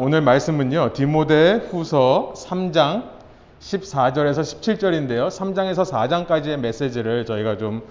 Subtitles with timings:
[0.00, 3.10] 오늘 말씀은요, 디모데 후서 3장
[3.58, 5.26] 14절에서 17절인데요.
[5.26, 7.82] 3장에서 4장까지의 메시지를 저희가 좀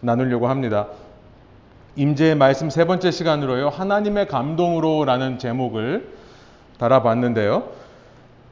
[0.00, 0.88] 나누려고 합니다.
[1.96, 6.12] 임재의 말씀 세 번째 시간으로요, 하나님의 감동으로라는 제목을
[6.76, 7.62] 달아봤는데요.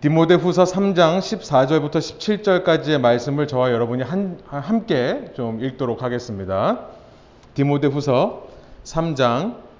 [0.01, 6.87] 디모데 후서 3장 14절부터 17절까지의 말씀을 저와 여러분이 한, 함께 좀 읽도록 하겠습니다.
[7.53, 8.49] 디모데 후서
[8.85, 9.72] 3장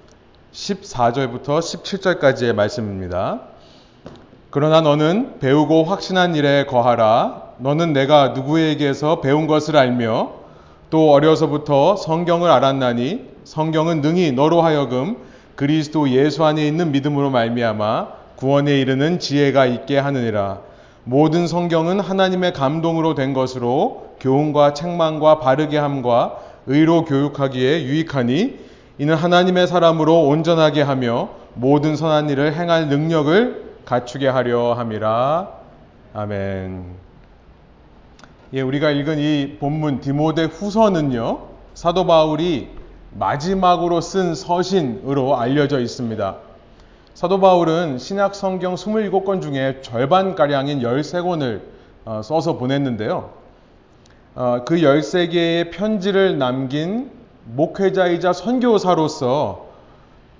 [0.53, 3.41] 14절부터 17절까지의 말씀입니다.
[4.51, 7.41] 그러나 너는 배우고 확신한 일에 거하라.
[7.57, 10.33] 너는 내가 누구에게서 배운 것을 알며
[10.91, 15.17] 또 어려서부터 성경을 알았나니 성경은 능히 너로 하여금
[15.55, 20.59] 그리스도 예수 안에 있는 믿음으로 말미암아 구원에 이르는 지혜가 있게 하느니라.
[21.03, 29.67] 모든 성경은 하나님의 감동으로 된 것으로 교훈과 책망과 바르게 함과 의로 교육하기에 유익하니 이는 하나님의
[29.67, 35.49] 사람으로 온전하게 하며 모든 선한 일을 행할 능력을 갖추게 하려 함이라.
[36.13, 36.83] 아멘.
[38.53, 41.39] 예, 우리가 읽은 이 본문 디모데 후서는요.
[41.73, 42.69] 사도 바울이
[43.13, 46.35] 마지막으로 쓴 서신으로 알려져 있습니다.
[47.15, 51.61] 사도 바울은 신약 성경 27권 중에 절반가량인 13권을
[52.05, 53.31] 어, 써서 보냈는데요.
[54.35, 59.67] 어, 그 13개의 편지를 남긴 목회자이자 선교사로서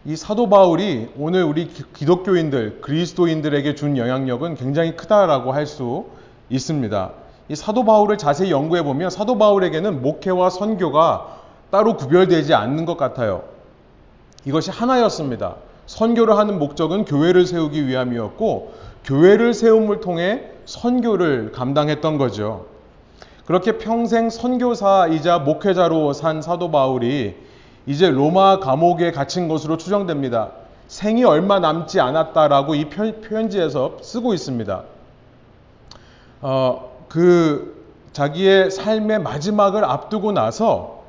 [0.06, 6.06] 이 사도 바울이 오늘 우리 기독교인들, 그리스도인들에게 준 영향력은 굉장히 크다라고 할 수
[6.50, 7.12] 있습니다.
[7.50, 11.40] 이 사도 바울을 자세히 연구해 보면 사도 바울에게는 목회와 선교가
[11.72, 13.44] 따로 구별되지 않는 것 같아요.
[14.46, 15.56] 이것이 하나였습니다.
[15.86, 18.74] 선교를 하는 목적은 교회를 세우기 위함이었고
[19.06, 22.66] 교회를 세움을 통해 선교를 감당했던 거죠.
[23.46, 27.36] 그렇게 평생 선교사이자 목회자로 산 사도 바울이
[27.86, 30.52] 이제 로마 감옥에 갇힌 것으로 추정됩니다.
[30.88, 34.84] 생이 얼마 남지 않았다라고 이 표현지에서 쓰고 있습니다.
[36.42, 37.84] 어, 그
[38.14, 41.04] 자기의 삶의 마지막을 앞두고 나서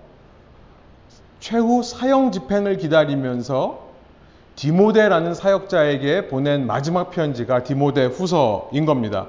[1.38, 3.84] 최후 사형 집행을 기다리면서
[4.56, 9.26] 디모데라는 사역자에게 보낸 마지막 편지가 디모데 후서인 겁니다.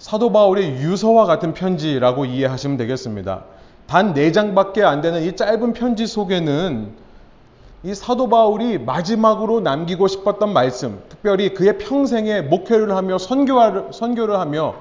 [0.00, 3.44] 사도 바울의 유서와 같은 편지라고 이해하시면 되겠습니다.
[3.86, 6.94] 단 4장밖에 안 되는 이 짧은 편지 속에는
[7.82, 14.74] 이 사도 바울이 마지막으로 남기고 싶었던 말씀, 특별히 그의 평생에 목회를 하며 선교를, 선교를 하며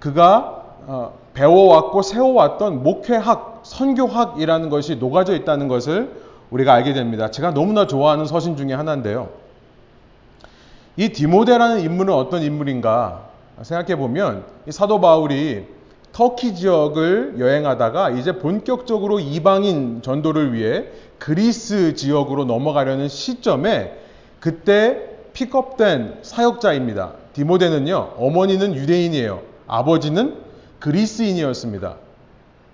[0.00, 6.20] 그가 어, 배워왔고 세워왔던 목회학, 선교학이라는 것이 녹아져 있다는 것을
[6.50, 7.30] 우리가 알게 됩니다.
[7.30, 9.28] 제가 너무나 좋아하는 서신 중에 하나인데요.
[10.96, 13.33] 이 디모데라는 인물은 어떤 인물인가?
[13.62, 15.66] 생각해 보면 사도 바울이
[16.12, 20.86] 터키 지역을 여행하다가 이제 본격적으로 이방인 전도를 위해
[21.18, 23.98] 그리스 지역으로 넘어가려는 시점에
[24.38, 27.14] 그때 픽업된 사역자입니다.
[27.32, 29.42] 디모데는요, 어머니는 유대인이에요.
[29.66, 30.36] 아버지는
[30.78, 31.96] 그리스인이었습니다.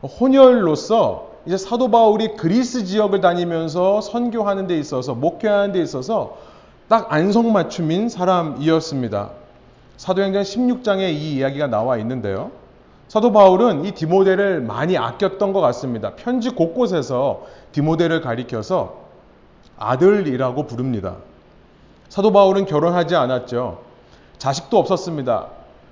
[0.03, 6.37] 혼혈로서 이제 사도 바울이 그리스 지역을 다니면서 선교하는 데 있어서 목회하는 데 있어서
[6.89, 9.40] 딱 안성맞춤인 사람이었습니다.
[10.01, 12.53] 사도행전 16장에 이 이야기가 나와 있는데요.
[13.09, 16.15] 사도 바울은 이 디모데를 많이 아꼈던 것 같습니다.
[16.17, 19.01] 편지 곳곳에서 디모데를 가리켜서
[19.77, 21.17] 아들이라고 부릅니다.
[22.09, 23.83] 사도 바울은 결혼하지 않았죠.
[24.39, 25.49] 자식도 없었습니다.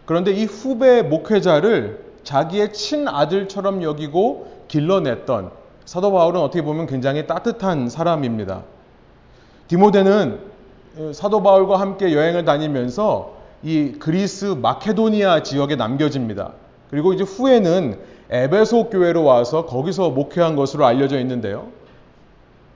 [0.06, 5.50] 그런데 이 후배 목회자를 자기의 친아들처럼 여기고 길러냈던
[5.84, 8.62] 사도 바울은 어떻게 보면 굉장히 따뜻한 사람입니다.
[9.66, 10.40] 디모데는
[11.12, 16.52] 사도 바울과 함께 여행을 다니면서 이 그리스 마케도니아 지역에 남겨집니다.
[16.90, 17.98] 그리고 이제 후에는
[18.30, 21.68] 에베소 교회로 와서 거기서 목회한 것으로 알려져 있는데요.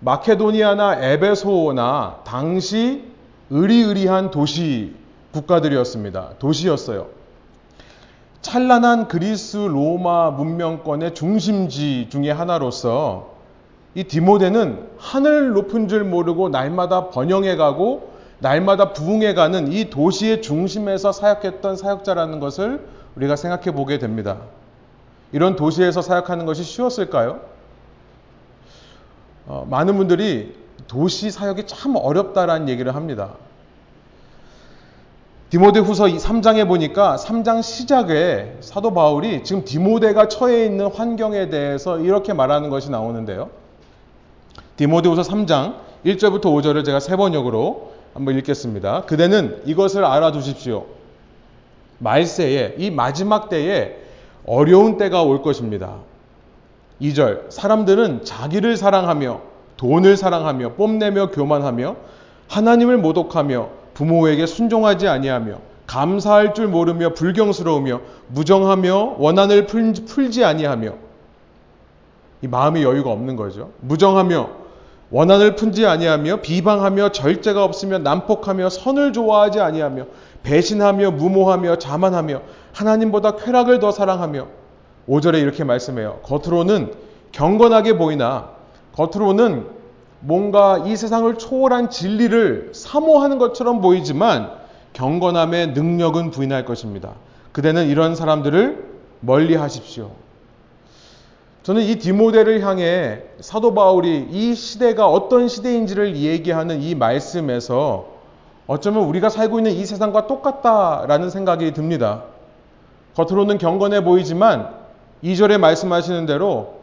[0.00, 3.04] 마케도니아나 에베소나 당시
[3.50, 4.94] 의리의리한 도시
[5.32, 6.31] 국가들이었습니다.
[6.38, 7.06] 도시였어요.
[8.41, 13.32] 찬란한 그리스 로마 문명권의 중심지 중의 하나로서
[13.94, 18.11] 이 디모데는 하늘 높은 줄 모르고 날마다 번영해 가고
[18.42, 22.84] 날마다 부흥해가는 이 도시의 중심에서 사역했던 사역자라는 것을
[23.15, 24.39] 우리가 생각해 보게 됩니다.
[25.30, 27.41] 이런 도시에서 사역하는 것이 쉬웠을까요?
[29.47, 30.56] 어, 많은 분들이
[30.89, 33.34] 도시 사역이 참 어렵다라는 얘기를 합니다.
[35.50, 42.33] 디모데 후서 3장에 보니까 3장 시작에 사도 바울이 지금 디모데가 처해 있는 환경에 대해서 이렇게
[42.33, 43.50] 말하는 것이 나오는데요.
[44.77, 49.03] 디모데 후서 3장 1절부터 5절을 제가 세 번역으로 한번 읽겠습니다.
[49.03, 50.86] 그대는 이것을 알아두십시오.
[51.98, 53.97] 말세에 이 마지막 때에
[54.47, 55.97] 어려운 때가 올 것입니다.
[57.00, 59.41] 2절 사람들은 자기를 사랑하며
[59.76, 61.97] 돈을 사랑하며 뽐내며 교만하며
[62.48, 70.94] 하나님을 모독하며 부모에게 순종하지 아니하며 감사할 줄 모르며 불경스러우며 무정하며 원한을 풀지 아니하며
[72.42, 73.70] 이 마음의 여유가 없는 거죠.
[73.80, 74.61] 무정하며
[75.12, 80.06] 원한을 품지 아니하며 비방하며 절제가 없으며 난폭하며 선을 좋아하지 아니하며
[80.42, 82.41] 배신하며 무모하며 자만하며
[82.72, 84.47] 하나님보다 쾌락을 더 사랑하며
[85.09, 86.20] 5절에 이렇게 말씀해요.
[86.22, 86.94] 겉으로는
[87.32, 88.50] 경건하게 보이나
[88.92, 89.66] 겉으로는
[90.20, 94.50] 뭔가 이 세상을 초월한 진리를 사모하는 것처럼 보이지만
[94.94, 97.12] 경건함의 능력은 부인할 것입니다.
[97.53, 100.10] 그대는 이런 사람들을 멀리 하십시오.
[101.62, 108.09] 저는 이 디모데를 향해 사도 바울이 이 시대가 어떤 시대인지를 얘기하는 이 말씀에서
[108.66, 112.24] 어쩌면 우리가 살고 있는 이 세상과 똑같다라는 생각이 듭니다.
[113.14, 114.74] 겉으로는 경건해 보이지만
[115.22, 116.80] 2절에 말씀하시는 대로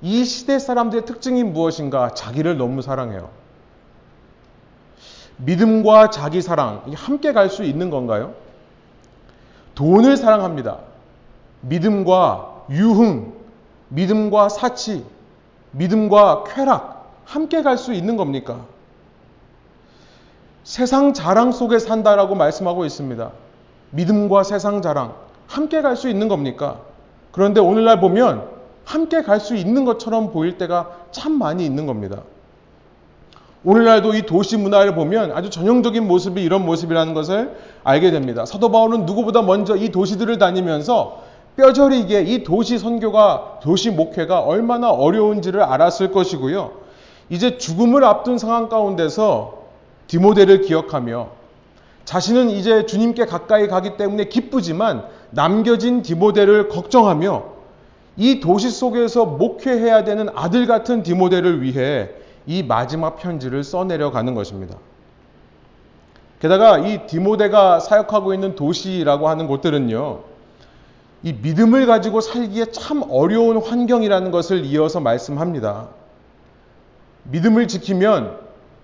[0.00, 2.14] 이 시대 사람들의 특징이 무엇인가?
[2.14, 3.28] 자기를 너무 사랑해요.
[5.36, 8.34] 믿음과 자기 사랑, 함께 갈 수 있는 건가요?
[9.74, 10.78] 돈을 사랑합니다.
[11.62, 13.41] 믿음과 유흥,
[13.92, 15.04] 믿음과 사치,
[15.72, 18.64] 믿음과 쾌락, 함께 갈 수 있는 겁니까?
[20.64, 23.30] 세상 자랑 속에 산다라고 말씀하고 있습니다.
[23.90, 25.14] 믿음과 세상 자랑,
[25.46, 26.80] 함께 갈 수 있는 겁니까?
[27.32, 28.48] 그런데 오늘날 보면
[28.84, 32.22] 함께 갈 수 있는 것처럼 보일 때가 참 많이 있는 겁니다.
[33.64, 38.44] 오늘날도 이 도시 문화를 보면 아주 전형적인 모습이 이런 모습이라는 것을 알게 됩니다.
[38.44, 41.22] 사도 바울은 누구보다 먼저 이 도시들을 다니면서
[41.56, 46.72] 뼈저리게 이 도시 선교가 도시 목회가 얼마나 어려운지를 알았을 것이고요.
[47.28, 49.62] 이제 죽음을 앞둔 상황 가운데서
[50.06, 51.28] 디모데를 기억하며
[52.04, 57.44] 자신은 이제 주님께 가까이 가기 때문에 기쁘지만 남겨진 디모데를 걱정하며
[58.16, 62.10] 이 도시 속에서 목회해야 되는 아들 같은 디모데를 위해
[62.46, 64.76] 이 마지막 편지를 써내려 가는 것입니다.
[66.40, 70.31] 게다가 이 디모데가 사역하고 있는 도시라고 하는 곳들은요,
[71.22, 75.88] 이 믿음을 가지고 살기에 참 어려운 환경이라는 것을 이어서 말씀합니다.
[77.24, 78.38] 믿음을 지키면,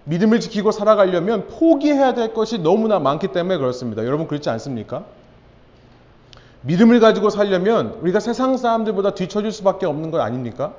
[0.04, 4.04] 믿음을 지키고 살아가려면 포기해야 될 것이 너무나 많기 때문에 그렇습니다.
[4.06, 5.04] 여러분 그렇지 않습니까?
[6.62, 10.74] 믿음을 가지고 살려면 우리가 세상 사람들보다 뒤처질 수밖에 없는 것 아닙니까?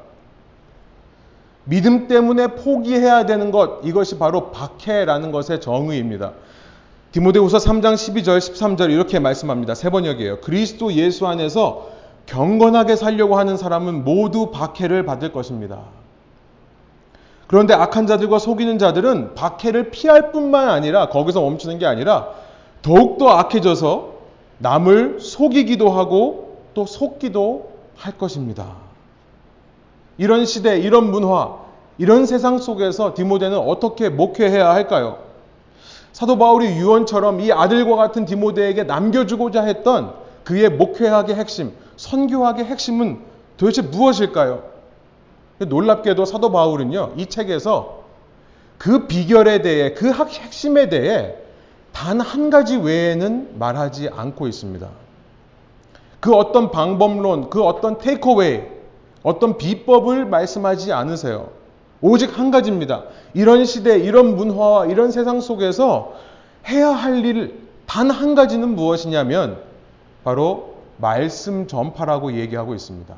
[1.66, 6.32] 믿음 때문에 포기해야 되는 것, 이것이 바로 박해라는 것의 정의입니다.
[7.12, 9.74] 디모데후서 3장 12절 13절 이렇게 말씀합니다.
[9.74, 10.42] 세 번역이에요.
[10.42, 11.90] 그리스도 예수 안에서
[12.28, 15.80] 경건하게 살려고 하는 사람은 모두 박해를 받을 것입니다.
[17.48, 22.30] 그런데 악한 자들과 속이는 자들은 박해를 피할 뿐만 아니라 거기서 멈추는 게 아니라
[22.84, 24.14] 더욱더 악해져서
[24.60, 28.76] 남을 속이기도 하고 또 속기도 할 것입니다.
[30.20, 31.56] 이런 시대, 이런 문화,
[31.98, 35.29] 이런 세상 속에서 디모데는 어떻게 목회해야 할까요?
[36.20, 43.22] 사도 바울이 유언처럼 이 아들과 같은 디모데에게 남겨주고자 했던 그의 목회학의 핵심, 선교학의 핵심은
[43.56, 44.64] 도대체 무엇일까요?
[45.60, 48.04] 놀랍게도 사도 바울은요, 이 책에서
[48.78, 51.36] 그 비결에 대해, 그 핵심에 대해
[51.94, 54.90] 단 한 가지 외에는 말하지 않고 있습니다.
[56.20, 58.64] 그 어떤 방법론, 그 어떤 테이크어웨이,
[59.24, 61.59] 어떤 비법을 말씀하지 않으세요.
[62.02, 63.04] 오직 한 가지입니다.
[63.34, 66.14] 이런 시대, 이런 문화와 이런 세상 속에서
[66.68, 69.58] 해야 할 일 단 한 가지는 무엇이냐면
[70.24, 73.16] 바로 말씀 전파라고 얘기하고 있습니다.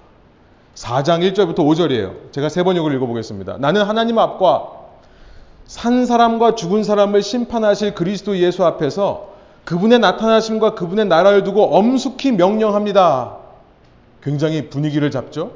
[0.76, 2.32] 4장 1절부터 5절이에요.
[2.32, 3.58] 제가 세 번역을 읽어보겠습니다.
[3.58, 4.70] 나는 하나님 앞과
[5.66, 9.32] 산 사람과 죽은 사람을 심판하실 그리스도 예수 앞에서
[9.66, 13.38] 그분의 나타나심과 그분의 나라를 두고 엄숙히 명령합니다.
[14.24, 15.52] 굉장히 분위기를 잡죠?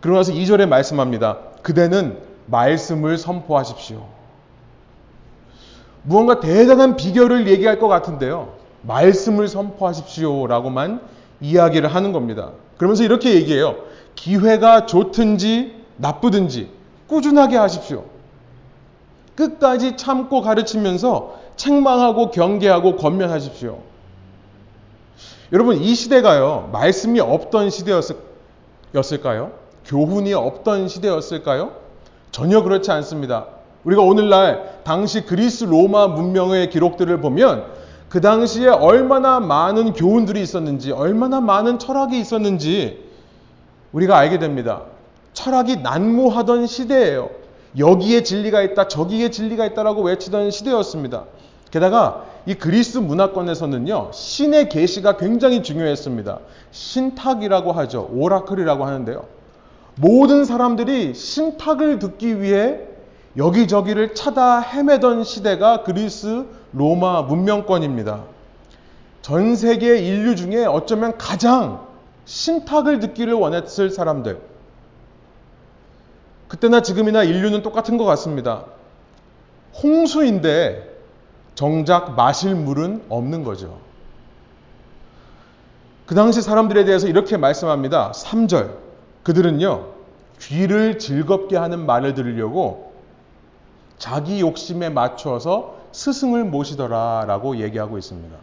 [0.00, 1.38] 그러고 나서 2절에 말씀합니다.
[1.62, 4.06] 그대는 말씀을 선포하십시오.
[6.02, 8.54] 무언가 대단한 비결을 얘기할 것 같은데요.
[8.82, 10.46] 말씀을 선포하십시오.
[10.46, 11.00] 라고만
[11.40, 12.50] 이야기를 하는 겁니다.
[12.76, 13.76] 그러면서 이렇게 얘기해요.
[14.14, 16.70] 기회가 좋든지 나쁘든지
[17.06, 18.04] 꾸준하게 하십시오.
[19.36, 23.78] 끝까지 참고 가르치면서 책망하고 경계하고 권면하십시오.
[25.52, 29.52] 여러분, 이 시대가요, 말씀이 없던 시대였을까요?
[29.84, 31.81] 교훈이 없던 시대였을까요?
[32.32, 33.46] 전혀 그렇지 않습니다.
[33.84, 37.64] 우리가 오늘날 당시 그리스 로마 문명의 기록들을 보면
[38.08, 43.04] 그 당시에 얼마나 많은 교훈들이 있었는지, 얼마나 많은 철학이 있었는지
[43.92, 44.82] 우리가 알게 됩니다.
[45.34, 47.30] 철학이 난무하던 시대예요.
[47.78, 51.24] 여기에 진리가 있다, 저기에 진리가 있다라고 외치던 시대였습니다.
[51.70, 56.38] 게다가 이 그리스 문화권에서는요, 신의 계시가 굉장히 중요했습니다.
[56.70, 58.10] 신탁이라고 하죠.
[58.12, 59.41] 오라클이라고 하는데요.
[59.96, 62.80] 모든 사람들이 신탁을 듣기 위해
[63.36, 68.24] 여기저기를 찾아 헤매던 시대가 그리스 로마 문명권입니다.
[69.22, 71.86] 전 세계 인류 중에 어쩌면 가장
[72.24, 74.40] 신탁을 듣기를 원했을 사람들.
[76.48, 78.64] 그때나 지금이나 인류는 똑같은 것 같습니다.
[79.82, 80.90] 홍수인데
[81.54, 83.78] 정작 마실 물은 없는 거죠.
[86.06, 88.12] 그 당시 사람들에 대해서 이렇게 말씀합니다.
[88.12, 88.91] 3절.
[89.22, 89.86] 그들은요,
[90.40, 92.92] 귀를 즐겁게 하는 말을 들으려고
[93.98, 98.36] 자기 욕심에 맞춰서 스승을 모시더라 라고 얘기하고 있습니다.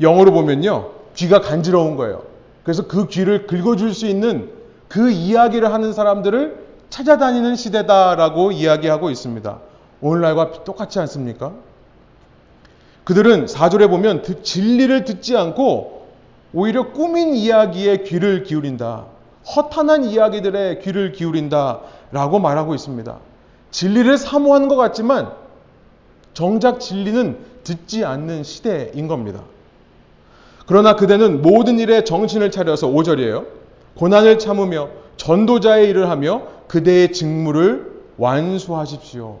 [0.00, 2.24] 영어로 보면요, 귀가 간지러운 거예요.
[2.64, 4.52] 그래서 그 귀를 긁어줄 수 있는
[4.88, 9.58] 그 이야기를 하는 사람들을 찾아다니는 시대다라고 이야기하고 있습니다.
[10.02, 11.52] 오늘날과 똑같지 않습니까?
[13.04, 16.06] 그들은 4절에 보면 진리를 듣지 않고
[16.52, 19.06] 오히려 꾸민 이야기에 귀를 기울인다.
[19.56, 21.80] 허탄한 이야기들에 귀를 기울인다.
[22.10, 23.18] 라고 말하고 있습니다.
[23.70, 25.32] 진리를 사모하는 것 같지만
[26.34, 29.42] 정작 진리는 듣지 않는 시대인 겁니다.
[30.66, 33.46] 그러나 그대는 모든 일에 정신을 차려서 5절이에요.
[33.96, 39.38] 고난을 참으며 전도자의 일을 하며 그대의 직무를 완수하십시오.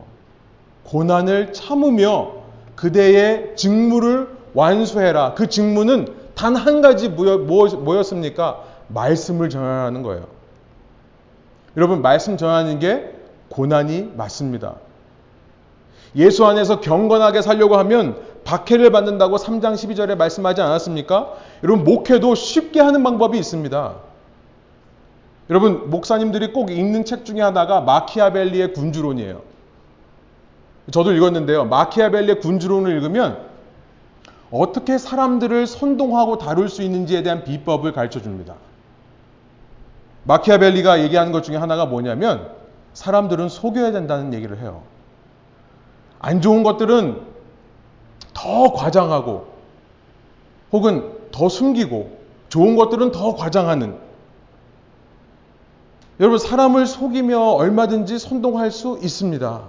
[0.84, 2.32] 고난을 참으며
[2.74, 5.34] 그대의 직무를 완수해라.
[5.34, 8.64] 그 직무는 단 한 가지 뭐였습니까?
[8.94, 10.26] 말씀을 전하는 거예요.
[11.76, 13.12] 여러분, 말씀 전하는 게
[13.48, 14.76] 고난이 맞습니다.
[16.16, 21.34] 예수 안에서 경건하게 살려고 하면 박해를 받는다고 3장 12절에 말씀하지 않았습니까?
[21.64, 23.94] 여러분, 목회도 쉽게 하는 방법이 있습니다.
[25.50, 29.42] 여러분, 목사님들이 꼭 읽는 책 중에 하나가 마키아벨리의 군주론이에요.
[30.90, 31.64] 저도 읽었는데요.
[31.66, 33.38] 마키아벨리의 군주론을 읽으면
[34.50, 38.54] 어떻게 사람들을 선동하고 다룰 수 있는지에 대한 비법을 가르쳐 줍니다.
[40.24, 42.50] 마키아벨리가 얘기하는 것 중에 하나가 뭐냐면
[42.94, 44.82] 사람들은 속여야 된다는 얘기를 해요.
[46.18, 47.20] 안 좋은 것들은
[48.34, 49.46] 더 과장하고
[50.72, 53.98] 혹은 더 숨기고 좋은 것들은 더 과장하는
[56.20, 59.62] 여러분 사람을 속이며 얼마든지 선동할 수 있습니다.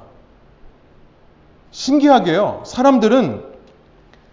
[1.72, 2.62] 신기하게요.
[2.66, 3.44] 사람들은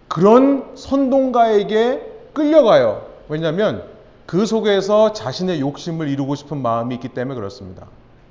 [0.07, 3.07] 그런 선동가에게 끌려가요.
[3.29, 3.83] 왜냐하면
[4.31, 7.87] 그 속에서 자신의 욕심을 이루고 싶은 마음이 있기 때문에 그렇습니다.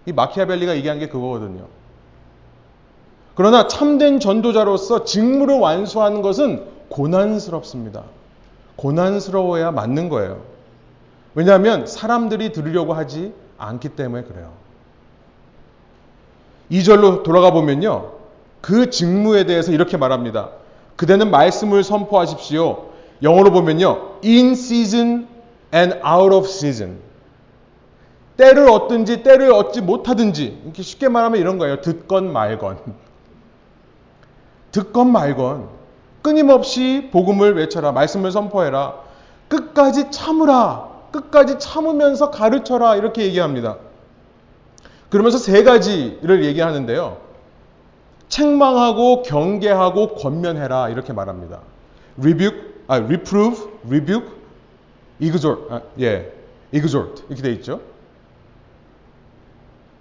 [0.07, 1.67] 이 마키아벨리가 얘기한 게 그거거든요.
[3.35, 8.05] 그러나 참된 전도자로서 직무를 완수하는 것은 고난스럽습니다.
[8.77, 10.41] 고난스러워야 맞는 거예요.
[11.35, 14.53] 왜냐하면 사람들이 들으려고 하지 않기 때문에 그래요.
[16.71, 18.13] 2절로 돌아가 보면요.
[18.63, 20.49] 그 직무에 대해서 이렇게 말합니다.
[20.97, 22.87] 그대는 말씀을 선포하십시오.
[23.23, 24.21] 영어로 보면요.
[24.25, 25.40] in season
[25.75, 26.99] and out of season.
[28.37, 31.81] 때를 얻든지 때를 얻지 못하든지 이렇게 쉽게 말하면 이런 거예요.
[31.81, 32.79] 듣건 말건.
[34.73, 35.69] 듣건 말건.
[36.23, 37.93] 끊임없이 복음을 외쳐라.
[37.93, 38.95] 말씀을 선포해라.
[39.49, 40.89] 끝까지 참으라.
[41.13, 42.97] 끝까지 참으면서 가르쳐라.
[42.97, 43.77] 이렇게 얘기합니다.
[45.11, 47.19] 그러면서 세 가지를 얘기하는데요.
[48.29, 51.59] 책망하고 경계하고 권면해라 이렇게 말합니다.
[52.17, 54.40] rebuke, 아, reprove, rebuke,
[55.21, 56.33] exhort, 아, 예,
[56.73, 57.81] exhort 이렇게 돼 있죠.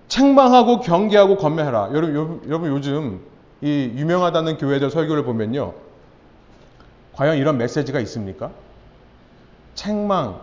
[0.08, 1.92] 책망하고 경계하고 권면해라.
[1.94, 3.22] 여러분, 여러분 요즘
[3.62, 5.74] 이 유명하다는 교회들 설교를 보면요,
[7.14, 8.52] 과연 이런 메시지가 있습니까?
[9.76, 10.42] 책망,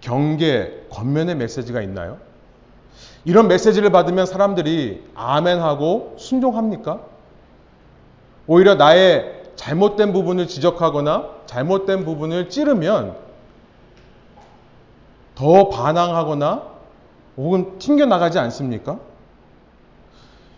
[0.00, 2.18] 경계, 권면의 메시지가 있나요?
[3.24, 7.00] 이런 메시지를 받으면 사람들이 아멘하고 순종합니까?
[8.46, 13.16] 오히려 나의 잘못된 부분을 지적하거나 잘못된 부분을 찌르면
[15.34, 16.62] 더 반항하거나
[17.36, 18.98] 혹은 튕겨나가지 않습니까?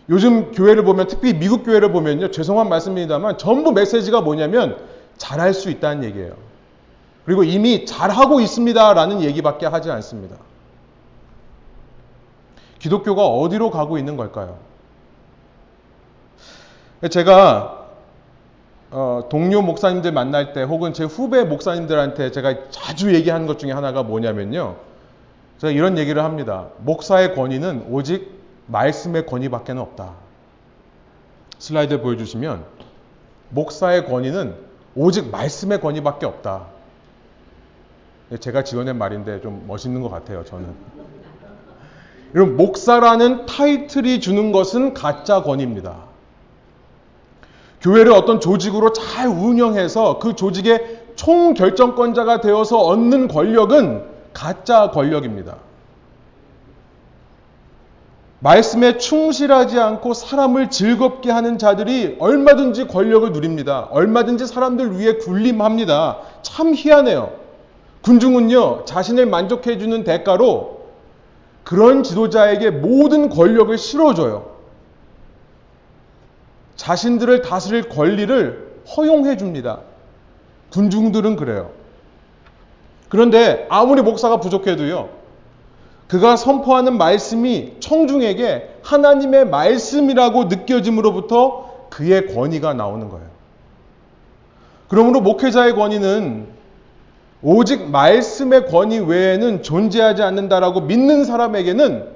[0.09, 2.31] 요즘 교회를 보면 특히 미국 교회를 보면요.
[2.31, 4.77] 죄송한 말씀입니다만 전부 메시지가 뭐냐면
[5.17, 6.35] 잘할 수 있다는 얘기예요.
[7.25, 10.35] 그리고 이미 잘하고 있습니다라는 얘기밖에 하지 않습니다.
[12.77, 14.59] 기독교가 어디로 가고 있는 걸까요?
[17.09, 17.84] 제가
[18.97, 24.03] 어, 동료 목사님들 만날 때 혹은 제 후배 목사님들한테 제가 자주 얘기하는 것 중에 하나가
[24.03, 24.77] 뭐냐면요.
[25.57, 26.69] 제가 이런 얘기를 합니다.
[26.77, 28.31] 목사의 권위는 오직
[28.67, 30.13] 말씀의 권위밖에 없다.
[31.59, 32.63] 슬라이드 보여주시면
[33.49, 34.55] 목사의 권위는
[34.95, 36.67] 오직 말씀의 권위밖에 없다.
[38.39, 40.73] 제가 지어낸 말인데 좀 멋있는 것 같아요, 저는.
[42.33, 46.14] 여러분, 목사라는 타이틀이 주는 것은 가짜 권위입니다.
[47.85, 55.57] 교회를 어떤 조직으로 잘 운영해서 그 조직의 총결정권자가 되어서 얻는 권력은 가짜 권력입니다.
[58.39, 63.87] 말씀에 충실하지 않고 사람을 즐겁게 하는 자들이 얼마든지 권력을 누립니다.
[63.91, 66.17] 얼마든지 사람들 위에 군림합니다.
[66.41, 67.33] 참 희한해요.
[68.01, 70.85] 군중은요, 자신을 만족해주는 대가로
[71.63, 74.54] 그런 지도자에게 모든 권력을 실어줘요.
[76.75, 78.65] 자신들을 다스릴 권리를
[78.95, 79.79] 허용해 줍니다.
[80.71, 81.71] 군중들은 그래요.
[83.09, 85.09] 그런데 아무리 목사가 부족해도요,
[86.07, 93.25] 그가 선포하는 말씀이 청중에게 하나님의 말씀이라고 느껴짐으로부터 그의 권위가 나오는 거예요.
[94.87, 96.47] 그러므로 목회자의 권위는
[97.41, 102.07] 오직 말씀의 권위 외에는 존재하지 않는다라고 믿는 사람에게는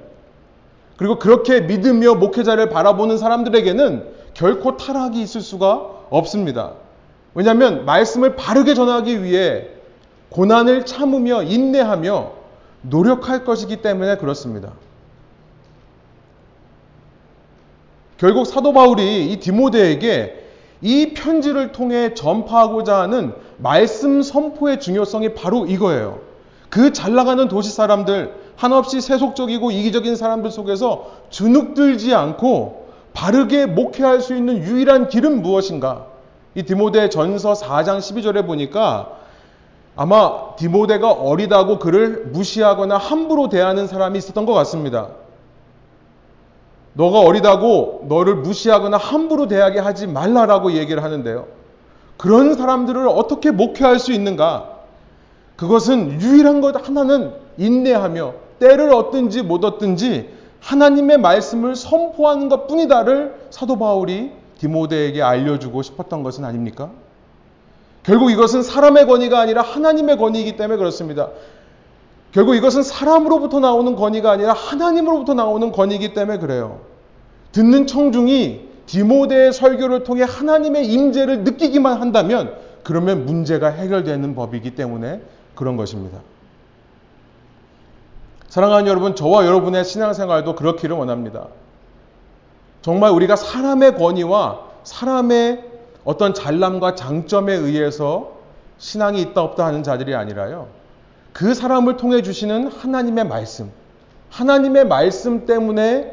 [0.96, 6.72] 그리고 그렇게 믿으며 목회자를 바라보는 사람들에게는 결코 타락이 있을 수가 없습니다.
[7.34, 9.68] 왜냐하면 말씀을 바르게 전하기 위해
[10.30, 12.32] 고난을 참으며 인내하며
[12.82, 14.72] 노력할 것이기 때문에 그렇습니다.
[18.18, 20.46] 결국 사도 바울이 이 디모데에게
[20.82, 26.20] 이 편지를 통해 전파하고자 하는 말씀 선포의 중요성이 바로 이거예요.
[26.70, 34.34] 그 잘 나가는 도시 사람들, 한없이 세속적이고 이기적인 사람들 속에서 주눅들지 않고 바르게 목회할 수
[34.34, 36.06] 있는 유일한 길은 무엇인가?
[36.54, 39.18] 이 디모데 전서 4장 12절에 보니까
[39.96, 45.08] 아마 디모데가 어리다고 그를 무시하거나 함부로 대하는 사람이 있었던 것 같습니다.
[46.94, 51.46] 너가 어리다고 너를 무시하거나 함부로 대하게 하지 말라라고 얘기를 하는데요.
[52.16, 54.80] 그런 사람들을 어떻게 목회할 수 있는가?
[55.56, 63.78] 그것은 유일한 것 하나는 인내하며 때를 얻든지 못 얻든지 하나님의 말씀을 선포하는 것 뿐이다를 사도
[63.78, 66.90] 바울이 디모데에게 알려주고 싶었던 것은 아닙니까?
[68.02, 71.28] 결국 이것은 사람의 권위가 아니라 하나님의 권위이기 때문에 그렇습니다.
[72.32, 76.80] 결국 이것은 사람으로부터 나오는 권위가 아니라 하나님으로부터 나오는 권위이기 때문에 그래요.
[77.52, 85.20] 듣는 청중이 디모데의 설교를 통해 하나님의 임재를 느끼기만 한다면 그러면 문제가 해결되는 법이기 때문에
[85.54, 86.18] 그런 것입니다.
[88.50, 91.46] 사랑하는 여러분, 저와 여러분의 신앙생활도 그렇기를 원합니다.
[92.82, 95.64] 정말 우리가 사람의 권위와 사람의
[96.04, 98.32] 어떤 잘남과 장점에 의해서
[98.78, 100.66] 신앙이 있다 없다 하는 자들이 아니라요.
[101.32, 103.70] 그 사람을 통해 주시는 하나님의 말씀,
[104.30, 106.12] 하나님의 말씀 때문에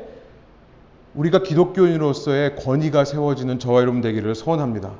[1.15, 4.91] 우리가 기독교인으로서의 권위가 세워지는 저와 여러분 되기를 소원합니다.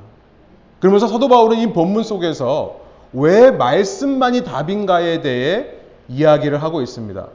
[0.80, 2.80] 그러면서 사도 바울은 이 본문 속에서
[3.14, 5.77] 왜 말씀만이 답인가에 대해
[6.10, 7.28] 이야기를 하고 있습니다.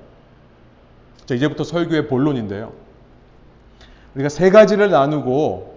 [1.27, 2.73] 자, 이제부터 설교의 본론인데요.
[4.15, 5.73] 우리가 세 가지를 나누고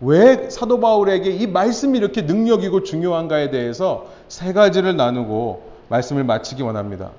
[0.00, 7.10] 왜 사도 바울에게 이 말씀이 이렇게 능력이고 중요한가에 대해서 세 가지를 나누고 말씀을 마치기 원합니다.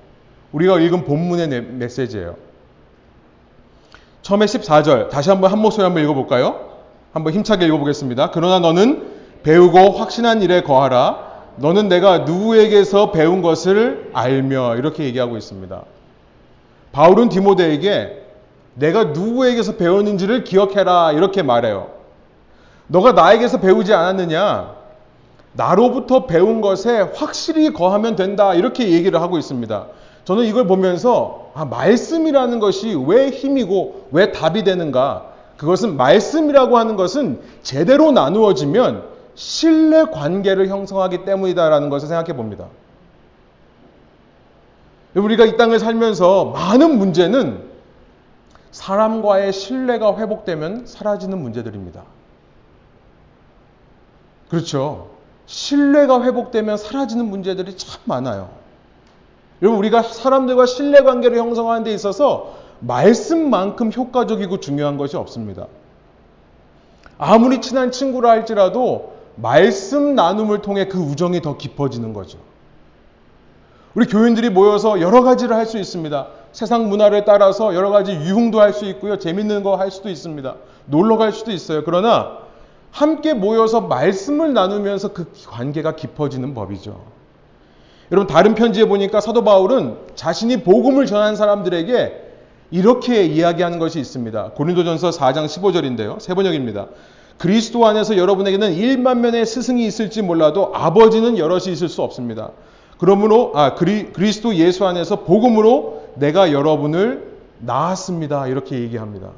[0.52, 2.36] 우리가 읽은 본문의 메시지예요.
[4.22, 6.70] 처음에 14절 다시 한번 한 목소리 한번 읽어볼까요?
[7.12, 8.30] 한번 힘차게 읽어보겠습니다.
[8.30, 9.08] 그러나 너는
[9.42, 11.29] 배우고 확신한 일에 거하라.
[11.56, 15.82] 너는 내가 누구에게서 배운 것을 알며 이렇게 얘기하고 있습니다.
[16.92, 18.20] 바울은 디모데에게
[18.74, 21.88] 내가 누구에게서 배웠는지를 기억해라 이렇게 말해요.
[22.86, 24.74] 너가 나에게서 배우지 않았느냐?
[25.52, 28.54] 나로부터 배운 것에 확실히 거하면 된다.
[28.54, 29.86] 이렇게 얘기를 하고 있습니다.
[30.24, 35.26] 저는 이걸 보면서 아, 말씀이라는 것이 왜 힘이고 왜 답이 되는가?
[35.56, 39.02] 그것은 말씀이라고 하는 것은 제대로 나누어지면
[39.40, 42.66] 신뢰 관계를 형성하기 때문이다라는 것을 생각해 봅니다.
[45.14, 47.70] 우리가 이 땅을 살면서 많은 문제는
[48.70, 52.02] 사람과의 신뢰가 회복되면 사라지는 문제들입니다.
[54.50, 55.08] 그렇죠.
[55.46, 58.50] 신뢰가 회복되면 사라지는 문제들이 참 많아요.
[59.62, 65.66] 여러분, 우리가 사람들과 신뢰 관계를 형성하는 데 있어서 말씀만큼 효과적이고 중요한 것이 없습니다.
[67.16, 72.38] 아무리 친한 친구라 할지라도 말씀 나눔을 통해 그 우정이 더 깊어지는 거죠.
[73.94, 76.26] 우리 교인들이 모여서 여러 가지를 할 수 있습니다.
[76.52, 79.18] 세상 문화를 따라서 여러 가지 유흥도 할 수 있고요.
[79.18, 80.54] 재밌는 거 할 수도 있습니다.
[80.86, 81.82] 놀러 갈 수도 있어요.
[81.84, 82.38] 그러나
[82.90, 87.00] 함께 모여서 말씀을 나누면서 그 관계가 깊어지는 법이죠.
[88.12, 92.28] 여러분 다른 편지에 보니까 사도 바울은 자신이 복음을 전한 사람들에게
[92.72, 94.50] 이렇게 이야기하는 것이 있습니다.
[94.52, 96.18] 고린도전서 4장 15절인데요.
[96.20, 96.86] 세 번역입니다.
[97.40, 102.50] 그리스도 안에서 여러분에게는 1만 명의 스승이 있을지 몰라도 아버지는 여럿이 있을 수 없습니다.
[102.98, 108.46] 그러므로 아 그리, 그리스도 예수 안에서 복음으로 내가 여러분을 낳았습니다.
[108.46, 109.30] 이렇게 얘기합니다.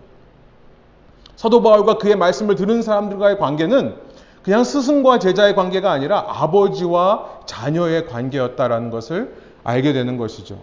[1.36, 3.94] 사도 바울과 그의 말씀을 들은 사람들과의 관계는
[4.42, 10.58] 그냥 스승과 제자의 관계가 아니라 아버지와 자녀의 관계였다라는 것을 알게 되는 것이죠.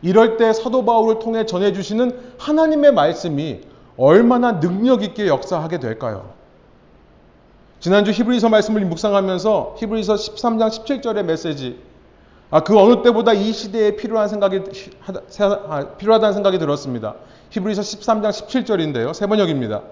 [0.00, 3.60] 이럴 때 사도 바울을 통해 전해주시는 하나님의 말씀이
[4.00, 6.32] 얼마나 능력 있게 역사하게 될까요?
[7.80, 11.78] 지난주 히브리서 말씀을 묵상하면서 히브리서 13장 17절의 메시지
[12.50, 14.62] 아, 그 어느 때보다 이 시대에 필요한 생각이
[15.68, 17.14] 아, 필요하다는 생각이 들었습니다.
[17.50, 19.12] 히브리서 13장 17절인데요.
[19.12, 19.82] 세 번역입니다.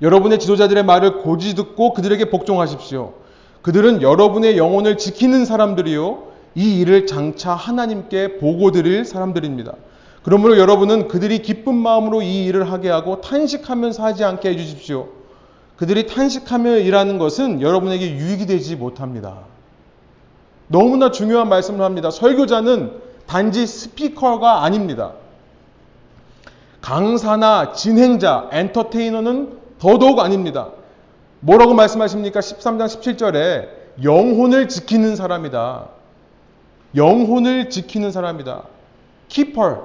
[0.00, 3.12] 여러분의 지도자들의 말을 고지 듣고 그들에게 복종하십시오.
[3.60, 6.30] 그들은 여러분의 영혼을 지키는 사람들이요.
[6.54, 9.74] 이 일을 장차 하나님께 보고 드릴 사람들입니다.
[10.22, 15.08] 그러므로 여러분은 그들이 기쁜 마음으로 이 일을 하게 하고 탄식하면서 하지 않게 해주십시오.
[15.76, 19.38] 그들이 탄식하며 일하는 것은 여러분에게 유익이 되지 못합니다.
[20.68, 22.10] 너무나 중요한 말씀을 합니다.
[22.10, 25.14] 설교자는 단지 스피커가 아닙니다.
[26.82, 30.68] 강사나 진행자, 엔터테이너는 더더욱 아닙니다.
[31.40, 32.40] 뭐라고 말씀하십니까?
[32.40, 33.68] 13장 17절에
[34.04, 35.88] 영혼을 지키는 사람이다.
[36.94, 38.64] 영혼을 지키는 사람이다.
[39.28, 39.76] Keeper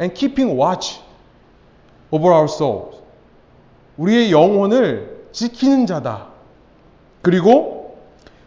[0.00, 1.00] and keeping watch
[2.10, 2.96] over our souls.
[3.96, 6.28] 우리의 영혼을 지키는 자다.
[7.22, 7.98] 그리고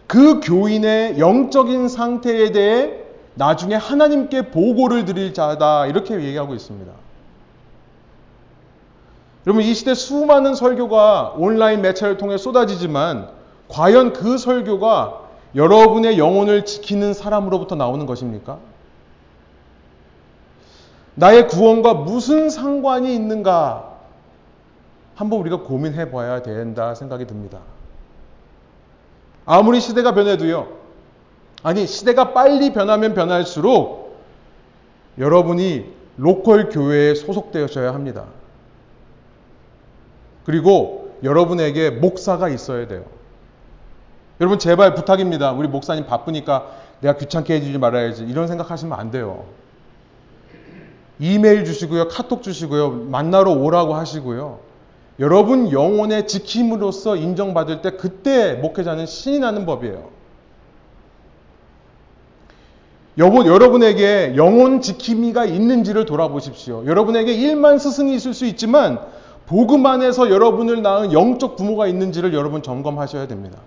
[0.07, 3.01] 그 교인의 영적인 상태에 대해
[3.35, 5.87] 나중에 하나님께 보고를 드릴 자다.
[5.87, 6.91] 이렇게 얘기하고 있습니다.
[9.47, 13.29] 여러분 이 시대 수많은 설교가 온라인 매체를 통해 쏟아지지만
[13.69, 15.21] 과연 그 설교가
[15.55, 18.59] 여러분의 영혼을 지키는 사람으로부터 나오는 것입니까?
[21.15, 23.91] 나의 구원과 무슨 상관이 있는가?
[25.15, 27.59] 한번 우리가 고민해 봐야 된다 생각이 듭니다.
[29.45, 30.67] 아무리 시대가 변해도요.
[31.63, 34.17] 아니, 시대가 빨리 변하면 변할수록
[35.17, 38.25] 여러분이 로컬 교회에 소속되셔야 합니다.
[40.45, 43.03] 그리고 여러분에게 목사가 있어야 돼요.
[44.39, 45.51] 여러분 제발 부탁입니다.
[45.51, 46.71] 우리 목사님 바쁘니까
[47.01, 48.23] 내가 귀찮게 해주지 말아야지.
[48.23, 49.45] 이런 생각하시면 안 돼요.
[51.21, 52.07] 이메일 주시고요.
[52.07, 53.05] 카톡 주시고요.
[53.09, 54.59] 만나러 오라고 하시고요.
[55.19, 60.09] 여러분 영혼의 지킴으로써 인정받을 때 그때 목회자는 신이 나는 법이에요.
[63.19, 66.85] 여보, 여러분에게 영혼 지킴이가 있는지를 돌아보십시오.
[66.87, 68.99] 여러분에게 일만 스승이 있을 수 있지만
[69.45, 73.59] 복음 안에서 여러분을 낳은 영적 부모가 있는지를 여러분 점검하셔야 됩니다.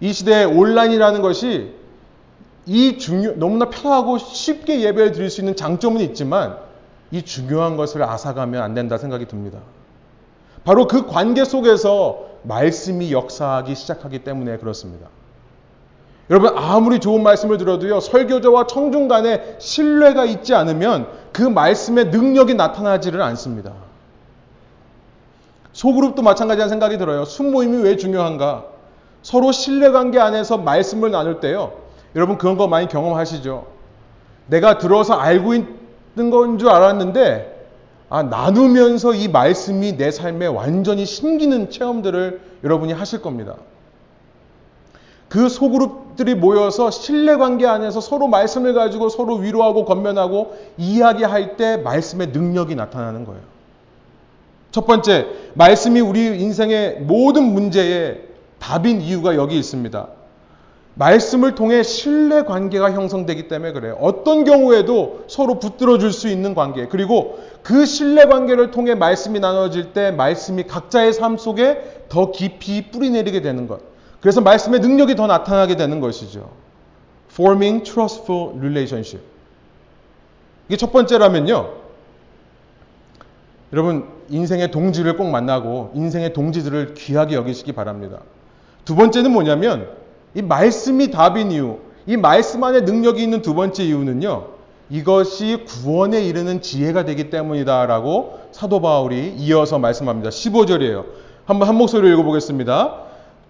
[0.00, 1.72] 이 시대에 온라인이라는 것이
[2.68, 6.58] 이 중요, 너무나 편하고 쉽게 예배를 드릴 수 있는 장점은 있지만
[7.10, 9.58] 이 중요한 것을 앗아가면 안 된다 생각이 듭니다.
[10.64, 15.08] 바로 그 관계 속에서 말씀이 역사하기 시작하기 때문에 그렇습니다.
[16.28, 23.22] 여러분 아무리 좋은 말씀을 들어도요 설교자와 청중 간에 신뢰가 있지 않으면 그 말씀의 능력이 나타나지를
[23.22, 23.72] 않습니다.
[25.72, 27.24] 소그룹도 마찬가지한 생각이 들어요.
[27.24, 28.66] 순모임이 왜 중요한가?
[29.22, 31.87] 서로 신뢰관계 안에서 말씀을 나눌 때요.
[32.14, 33.66] 여러분 그런 거 많이 경험하시죠?
[34.46, 37.56] 내가 들어서 알고 있는 건 줄 알았는데
[38.10, 43.56] 아, 나누면서 이 말씀이 내 삶에 완전히 신기는 체험들을 여러분이 하실 겁니다.
[45.28, 52.28] 그 소그룹들이 모여서 신뢰 관계 안에서 서로 말씀을 가지고 서로 위로하고 건면하고 이야기할 때 말씀의
[52.28, 53.42] 능력이 나타나는 거예요.
[54.70, 58.22] 첫 번째, 말씀이 우리 인생의 모든 문제의
[58.58, 60.08] 답인 이유가 여기 있습니다.
[60.98, 63.96] 말씀을 통해 신뢰 관계가 형성되기 때문에 그래요.
[64.00, 66.88] 어떤 경우에도 서로 붙들어 줄 수 있는 관계.
[66.88, 73.10] 그리고 그 신뢰 관계를 통해 말씀이 나눠질 때 말씀이 각자의 삶 속에 더 깊이 뿌리
[73.10, 73.80] 내리게 되는 것.
[74.20, 76.50] 그래서 말씀의 능력이 더 나타나게 되는 것이죠.
[77.30, 79.24] Forming trustful relationship.
[80.68, 81.74] 이게 첫 번째라면요.
[83.72, 88.18] 여러분, 인생의 동지를 꼭 만나고 인생의 동지들을 귀하게 여기시기 바랍니다.
[88.84, 89.97] 두 번째는 뭐냐면
[90.34, 94.46] 이 말씀이 답인 이유, 이 말씀 안에 능력이 있는 두 번째 이유는요.
[94.90, 100.30] 이것이 구원에 이르는 지혜가 되기 때문이다라고 사도 바울이 이어서 말씀합니다.
[100.30, 101.04] 15절이에요.
[101.44, 102.94] 한번 한 목소리로 읽어보겠습니다.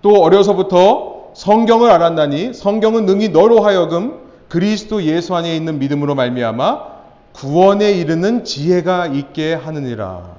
[0.03, 6.99] 또 어려서부터 성경을 알았나니 성경은 능히 너로 하여금 그리스도 예수 안에 있는 믿음으로 말미암아
[7.33, 10.37] 구원에 이르는 지혜가 있게 하느니라.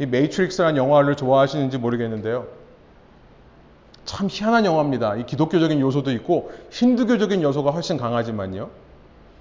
[0.00, 2.46] 이 Matrix라는 영화를 좋아하시는지 모르겠는데요.
[4.04, 5.16] 참 희한한 영화입니다.
[5.16, 8.68] 이 기독교적인 요소도 있고 힌두교적인 요소가 훨씬 강하지만요.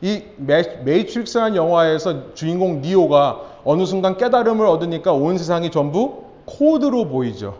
[0.01, 7.55] 이 Matrix라는 영화에서 주인공 니오가 어느 순간 깨달음을 얻으니까 온 세상이 전부 코드로 보이죠.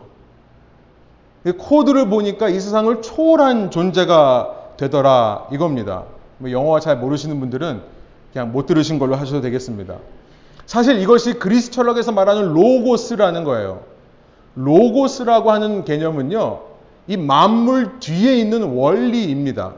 [1.46, 6.04] 이 코드를 보니까 이 세상을 초월한 존재가 되더라 이겁니다.
[6.38, 7.82] 뭐 영어 잘 모르시는 분들은
[8.32, 9.96] 그냥 못 들으신 걸로 하셔도 되겠습니다.
[10.66, 13.80] 사실 이것이 그리스 철학에서 말하는 로고스라는 거예요.
[14.54, 16.71] 로고스라고 하는 개념은요.
[17.06, 19.74] 이 만물 뒤에 있는 원리입니다.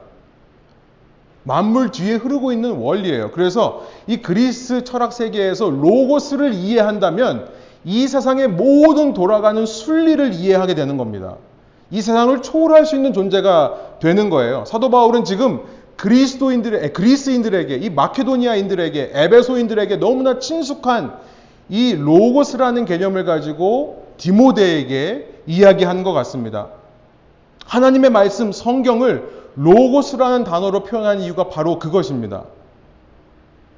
[1.44, 3.30] 만물 뒤에 흐르고 있는 원리예요.
[3.32, 7.48] 그래서 이 그리스 철학 세계에서 로고스를 이해한다면
[7.84, 11.37] 이 세상의 모든 돌아가는 순리를 이해하게 되는 겁니다.
[11.90, 14.64] 이 세상을 초월할 수 있는 존재가 되는 거예요.
[14.66, 15.60] 사도 바울은 지금
[15.96, 21.14] 그리스도인들의 그리스인들에게 이 마케도니아인들에게 에베소인들에게 너무나 친숙한
[21.68, 26.68] 이 로고스라는 개념을 가지고 디모데에게 이야기한 것 같습니다.
[27.66, 32.44] 하나님의 말씀 성경을 로고스라는 단어로 표현한 이유가 바로 그것입니다.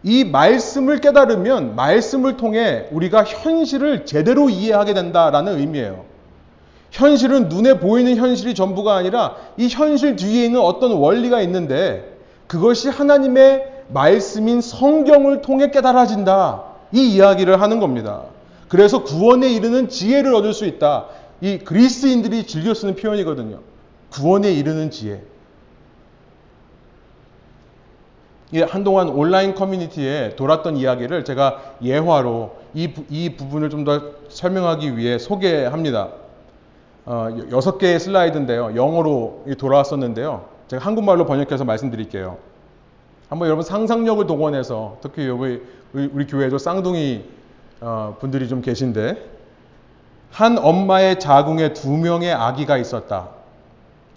[0.02, 6.04] 이 말씀을 깨달으면 말씀을 통해 우리가 현실을 제대로 이해하게 된다라는 의미예요.
[6.90, 13.72] 현실은 눈에 보이는 현실이 전부가 아니라 이 현실 뒤에 있는 어떤 원리가 있는데 그것이 하나님의
[13.88, 16.62] 말씀인 성경을 통해 깨달아진다.
[16.92, 18.22] 이 이야기를 하는 겁니다.
[18.68, 21.06] 그래서 구원에 이르는 지혜를 얻을 수 있다.
[21.40, 23.60] 이 그리스인들이 즐겨 쓰는 표현이거든요.
[24.10, 25.22] 구원에 이르는 지혜.
[28.54, 35.18] 예, 한동안 온라인 커뮤니티에 돌았던 이야기를 제가 예화로 이, 이 부분을 좀 더 설명하기 위해
[35.18, 36.10] 소개합니다.
[37.04, 38.74] 어, 여섯 개의 슬라이드인데요.
[38.76, 40.46] 영어로 돌아왔었는데요.
[40.68, 42.38] 제가 한국말로 번역해서 말씀드릴게요.
[43.28, 47.24] 한번 여러분 상상력을 동원해서 특히 우리, 우리 교회에도 쌍둥이
[47.80, 49.24] 어, 분들이 좀 계신데
[50.30, 53.35] 한 엄마의 자궁에 두 명의 아기가 있었다.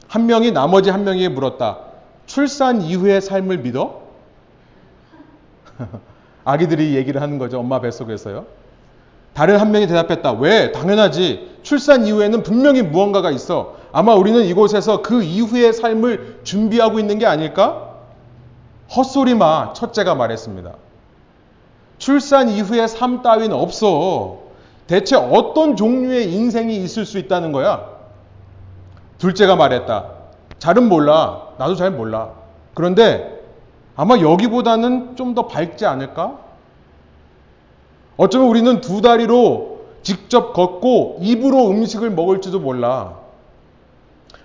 [0.10, 1.78] 한 명이 나머지 한 명에게 물었다.
[2.26, 4.02] 출산 이후의 삶을 믿어?
[6.44, 7.60] 아기들이 얘기를 하는 거죠.
[7.60, 8.46] 엄마 뱃속에서요.
[9.34, 10.34] 다른 한 명이 대답했다.
[10.34, 10.72] 왜?
[10.72, 11.60] 당연하지.
[11.62, 13.76] 출산 이후에는 분명히 무언가가 있어.
[13.92, 17.96] 아마 우리는 이곳에서 그 이후의 삶을 준비하고 있는 게 아닐까?
[18.96, 19.74] 헛소리 마.
[19.74, 20.74] 첫째가 말했습니다.
[22.00, 24.40] 출산 이후의 삶 따윈 없어.
[24.88, 27.99] 대체 어떤 종류의 인생이 있을 수 있다는 거야?
[29.20, 30.06] 둘째가 말했다.
[30.58, 31.50] 잘은 몰라.
[31.58, 32.32] 나도 잘 몰라.
[32.74, 33.40] 그런데
[33.96, 36.40] 아마 여기보다는 좀 더 밝지 않을까?
[38.18, 43.18] 어쩌면 우리는 두 다리로 직접 걷고 입으로 음식을 먹을지도 몰라.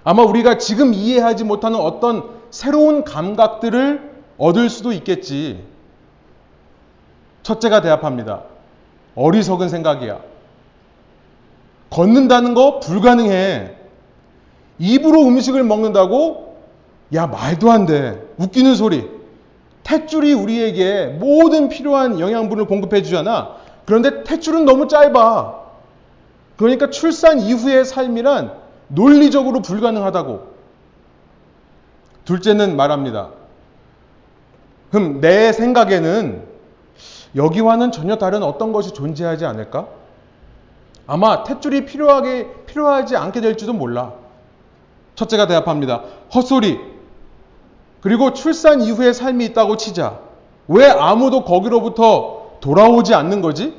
[0.03, 5.65] 아마 우리가 지금 이해하지 못하는 어떤 새로운 감각들을 얻을 수도 있겠지.
[7.43, 8.43] 첫째가 대답합니다.
[9.15, 10.21] 어리석은 생각이야.
[11.91, 13.77] 걷는다는 거 불가능해.
[14.79, 16.57] 입으로 음식을 먹는다고?
[17.15, 18.27] 야, 말도 안 돼.
[18.39, 19.09] 웃기는 소리.
[19.85, 23.57] 탯줄이 우리에게 모든 필요한 영양분을 공급해 주잖아.
[23.85, 25.63] 그런데 탯줄은 너무 짧아.
[26.57, 28.53] 그러니까 출산 이후의 삶이란
[28.89, 30.55] 논리적으로 불가능하다고.
[32.25, 33.31] 둘째는 말합니다.
[34.91, 36.43] 흠, 내 생각에는
[37.37, 39.89] 여기와는 전혀 다른 어떤 것이 존재하지 않을까?
[41.07, 44.24] 아마 탯줄이 필요하게, 필요하지 않게 될지도 몰라.
[45.15, 46.03] 첫째가 대답합니다.
[46.35, 46.79] 헛소리.
[48.01, 50.19] 그리고 출산 이후의 삶이 있다고 치자.
[50.69, 53.75] 왜 아무도 거기로부터 돌아오지 않는 거지?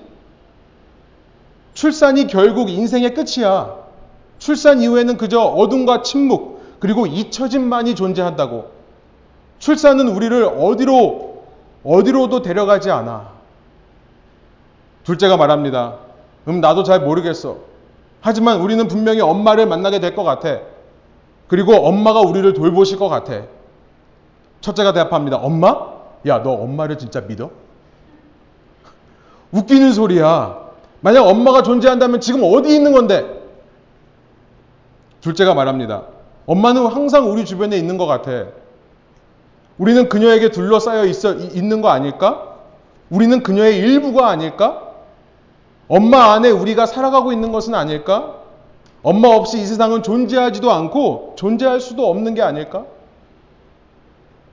[1.73, 3.75] 출산이 결국 인생의 끝이야.
[4.39, 8.71] 출산 이후에는 그저 어둠과 침묵, 그리고 잊혀짐만이 존재한다고.
[9.59, 11.43] 출산은 우리를 어디로,
[11.83, 13.29] 어디로도 데려가지 않아.
[15.03, 15.95] 둘째가 말합니다.
[16.47, 17.57] 음, 나도 잘 모르겠어.
[18.21, 20.59] 하지만 우리는 분명히 엄마를 만나게 될 것 같아.
[21.47, 23.43] 그리고 엄마가 우리를 돌보실 것 같아.
[24.61, 25.37] 첫째가 대답합니다.
[25.37, 25.95] 엄마?
[26.27, 27.51] 야, 너 엄마를 진짜 믿어?
[29.51, 30.65] 웃기는 소리야.
[31.01, 33.43] 만약 엄마가 존재한다면 지금 어디 있는 건데?
[35.21, 36.03] 둘째가 말합니다.
[36.47, 38.45] 엄마는 항상 우리 주변에 있는 것 같아.
[39.77, 42.55] 우리는 그녀에게 둘러싸여 있어, 있는 거 아닐까?
[43.09, 44.81] 우리는 그녀의 일부가 아닐까?
[45.87, 48.34] 엄마 안에 우리가 살아가고 있는 것은 아닐까?
[49.05, 52.87] 엄마 없이 이 세상은 존재하지도 않고 존재할 수도 없는 게 아닐까?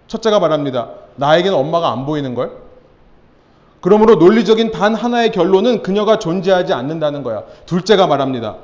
[0.08, 0.90] 첫째가 말합니다.
[1.16, 2.52] 나에게는 엄마가 안 보이는 걸?
[3.80, 7.44] 그러므로 논리적인 단 하나의 결론은 그녀가 존재하지 않는다는 거야.
[7.64, 8.58] 둘째가 말합니다.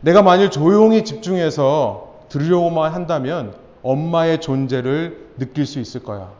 [0.00, 6.30] 내가 만일 조용히 집중해서 들으려고만 한다면 엄마의 존재를 느낄 수 있을 거야.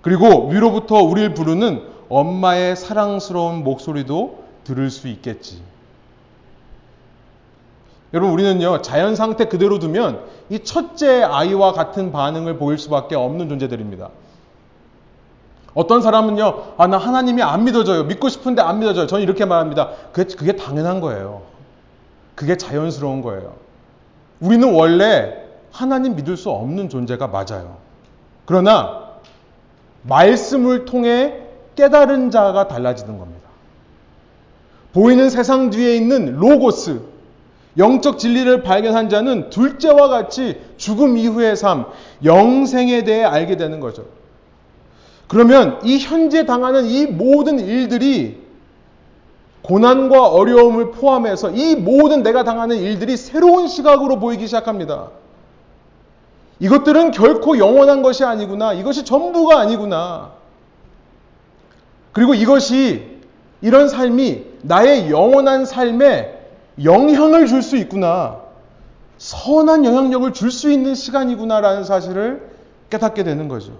[0.00, 5.62] 그리고 위로부터 우리를 부르는 엄마의 사랑스러운 목소리도 들을 수 있겠지.
[8.14, 10.20] 여러분, 우리는요, 자연 상태 그대로 두면
[10.50, 14.10] 이 첫째 아이와 같은 반응을 보일 수밖에 없는 존재들입니다.
[15.74, 18.04] 어떤 사람은요, 아, 나 하나님이 안 믿어져요.
[18.04, 19.06] 믿고 싶은데 안 믿어져요.
[19.06, 19.90] 저는 이렇게 말합니다.
[20.12, 21.42] 그게, 그게 당연한 거예요.
[22.34, 23.54] 그게 자연스러운 거예요.
[24.40, 25.34] 우리는 원래
[25.70, 27.76] 하나님 믿을 수 없는 존재가 맞아요.
[28.44, 29.12] 그러나,
[30.02, 31.38] 말씀을 통해
[31.76, 33.48] 깨달은 자가 달라지는 겁니다.
[34.92, 37.11] 보이는 세상 뒤에 있는 로고스,
[37.78, 41.86] 영적 진리를 발견한 자는 둘째와 같이 죽음 이후의 삶,
[42.24, 44.04] 영생에 대해 알게 되는 거죠.
[45.26, 48.42] 그러면 이 현재 당하는 이 모든 일들이
[49.62, 55.10] 고난과 어려움을 포함해서 이 모든 내가 당하는 일들이 새로운 시각으로 보이기 시작합니다.
[56.58, 58.72] 이것들은 결코 영원한 것이 아니구나.
[58.72, 60.32] 이것이 전부가 아니구나.
[62.12, 63.18] 그리고 이것이
[63.62, 66.31] 이런 삶이 나의 영원한 삶에
[66.82, 68.40] 영향을 줄 수 있구나.
[69.18, 72.50] 선한 영향력을 줄 수 있는 시간이구나라는 사실을
[72.90, 73.72] 깨닫게 되는 거죠.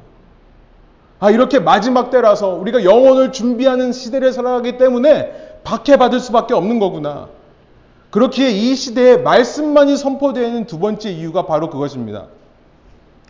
[1.19, 7.29] 아, 이렇게 마지막 때라서 우리가 영혼을 준비하는 시대를 살아가기 때문에 박해받을 수밖에 없는 거구나.
[8.11, 12.27] 그렇기에 이 시대에 말씀만이 선포되는 두 번째 이유가 바로 그것입니다.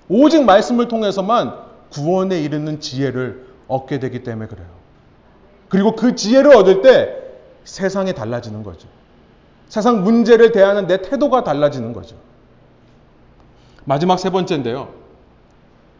[0.08, 1.54] 오직 말씀을 통해서만
[1.90, 4.66] 구원에 이르는 지혜를 얻게 되기 때문에 그래요.
[5.68, 7.14] 그리고 그 지혜를 얻을 때
[7.64, 8.88] 세상이 달라지는 거죠.
[9.68, 12.16] 세상 문제를 대하는 내 태도가 달라지는 거죠.
[13.84, 14.88] 마지막 세 번째인데요.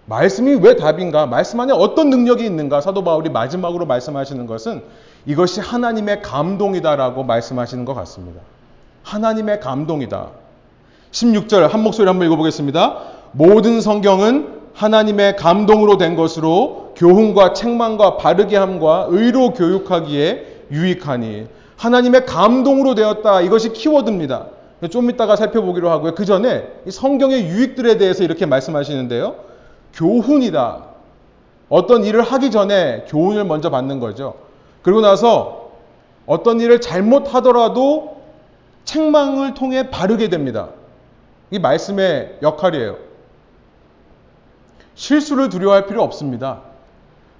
[0.06, 1.26] 말씀이 왜 답인가?
[1.26, 2.80] 말씀 안에 어떤 능력이 있는가?
[2.80, 4.82] 사도 바울이 마지막으로 말씀하시는 것은
[5.26, 8.40] 이것이 하나님의 감동이다라고 말씀하시는 것 같습니다.
[9.04, 10.28] 하나님의 감동이다.
[11.12, 12.98] 16절 한 목소리 한번 읽어보겠습니다.
[13.32, 21.46] 모든 성경은 하나님의 감동으로 된 것으로 교훈과 책망과 바르게 함과 의로 교육하기에 유익하니
[21.82, 23.40] 하나님의 감동으로 되었다.
[23.40, 24.46] 이것이 키워드입니다.
[24.90, 26.14] 좀 이따가 살펴보기로 하고요.
[26.14, 29.34] 그 전에 성경의 유익들에 대해서 이렇게 말씀하시는데요.
[29.92, 30.84] 교훈이다.
[31.68, 34.34] 어떤 일을 하기 전에 교훈을 먼저 받는 거죠.
[34.82, 35.70] 그리고 나서
[36.26, 38.22] 어떤 일을 잘못하더라도
[38.84, 40.68] 책망을 통해 바르게 됩니다.
[41.50, 42.96] 이 말씀의 역할이에요.
[44.94, 46.60] 실수를 두려워할 필요 없습니다.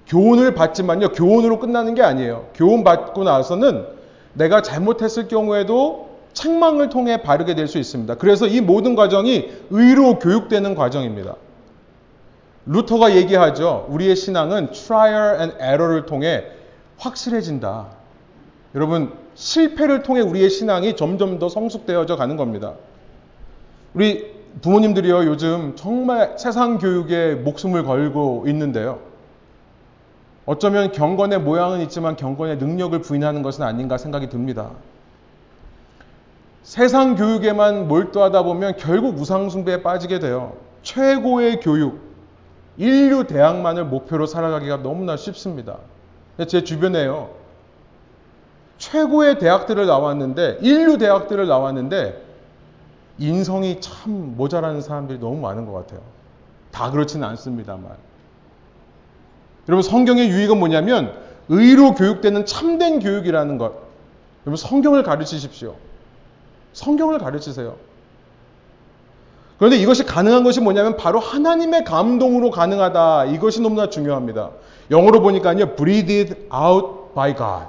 [0.07, 2.47] 교훈을 받지만요, 교훈으로 끝나는 게 아니에요.
[2.55, 3.92] 교훈 받고 나서는
[4.33, 8.15] 내가 잘못했을 경우에도 책망을 통해 바르게 될 수 있습니다.
[8.15, 11.35] 그래서 이 모든 과정이 의로 교육되는 과정입니다.
[12.65, 13.85] 루터가 얘기하죠.
[13.89, 16.45] 우리의 신앙은 trial and error를 통해
[16.97, 17.87] 확실해진다.
[18.75, 22.73] 여러분, 실패를 통해 우리의 신앙이 점점 더 성숙되어져 가는 겁니다.
[23.93, 28.99] 우리 부모님들이요, 요즘 정말 세상 교육에 목숨을 걸고 있는데요.
[30.45, 34.71] 어쩌면 경건의 모양은 있지만 경건의 능력을 부인하는 것은 아닌가 생각이 듭니다.
[36.63, 40.53] 세상 교육에만 몰두하다 보면 결국 우상숭배에 빠지게 돼요.
[40.81, 41.99] 최고의 교육,
[42.77, 45.77] 인류 대학만을 목표로 살아가기가 너무나 쉽습니다.
[46.47, 47.29] 제 주변에요.
[48.77, 52.21] 최고의 대학들을 나왔는데, 인류 대학들을 나왔는데,
[53.19, 56.01] 인성이 참 모자라는 사람들이 너무 많은 것 같아요.
[56.71, 57.91] 다 그렇지는 않습니다만.
[59.67, 61.13] 여러분, 성경의 유익은 뭐냐면,
[61.49, 63.73] 의로 교육되는 참된 교육이라는 것.
[64.45, 65.75] 여러분, 성경을 가르치십시오.
[66.73, 67.75] 성경을 가르치세요.
[69.57, 73.25] 그런데 이것이 가능한 것이 뭐냐면 바로 하나님의 감동으로 가능하다.
[73.25, 74.49] 이것이 너무나 중요합니다.
[74.91, 77.67] 영어로 보니까요, breathed out by God.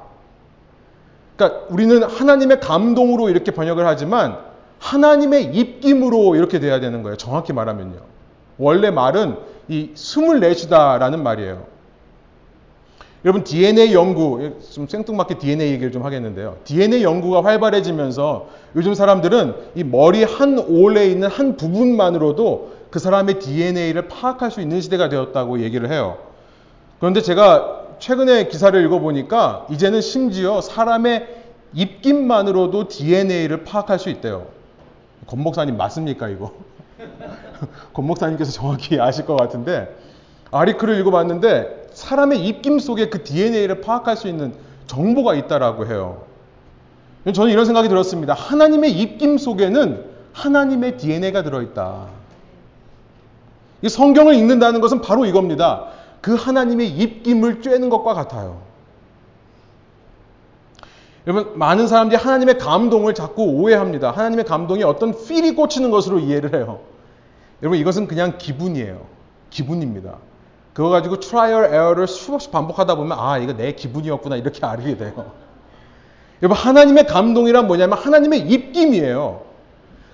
[1.37, 4.38] 그러니까 우리는 하나님의 감동으로 이렇게 번역을 하지만
[4.78, 7.16] 하나님의 입김으로 이렇게 돼야 되는 거예요.
[7.16, 7.98] 정확히 말하면요.
[8.59, 9.37] 원래 말은
[9.68, 11.74] 이 숨을 내쉬다라는 말이에요.
[13.25, 16.59] 여러분 DNA 연구 좀 생뚱맞게 DNA 얘기를 좀 하겠는데요.
[16.65, 24.09] DNA 연구가 활발해지면서 요즘 사람들은 이 머리 한 올에 있는 한 부분만으로도 그 사람의 DNA를
[24.09, 26.19] 파악할 수 있는 시대가 되었다고 얘기를 해요.
[27.01, 31.27] 그런데 제가 최근에 기사를 읽어보니까 이제는 심지어 사람의
[31.73, 34.47] 입김만으로도 DNA를 파악할 수 있대요.
[35.27, 36.53] 권 목사님 맞습니까 이거?
[37.95, 39.97] 권 목사님께서 정확히 아실 것 같은데
[40.51, 44.55] 아리크를 읽어봤는데 사람의 입김 속에 그 DNA를 파악할 수 있는
[44.87, 46.25] 정보가 있다라고 해요.
[47.33, 48.35] 저는 이런 생각이 들었습니다.
[48.35, 52.07] 하나님의 입김 속에는 하나님의 DNA가 들어있다.
[53.81, 55.87] 이 성경을 읽는다는 것은 바로 이겁니다.
[56.21, 58.61] 그 하나님의 입김을 쬐는 것과 같아요.
[61.27, 64.11] 여러분, 많은 사람들이 하나님의 감동을 자꾸 오해합니다.
[64.11, 66.81] 하나님의 감동이 어떤 feel이 꽂히는 것으로 이해를 해요.
[67.62, 69.07] 여러분, 이것은 그냥 기분이에요.
[69.49, 70.19] 기분입니다.
[70.75, 75.33] 그거 가지고 trial error를 수없이 반복하다 보면 아 이거 내 기분이었구나 이렇게 알게 돼요.
[76.43, 79.43] 여러분 하나님의 감동이란 뭐냐면 하나님의 입김이에요.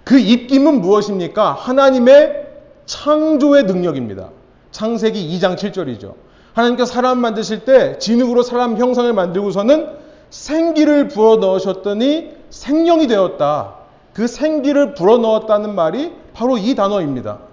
[0.04, 1.54] 그 입김은 무엇입니까?
[1.54, 2.46] 하나님의
[2.84, 4.28] 창조의 능력입니다.
[4.70, 6.14] 창세기 2장 7절이죠.
[6.52, 9.88] 하나님께서 사람 만드실 때 진흙으로 사람 형상을 만들고서는
[10.28, 13.76] 생기를 불어 넣으셨더니 생명이 되었다.
[14.12, 17.49] 그 생기를 불어 넣었다는 말이 바로 이 단어입니다.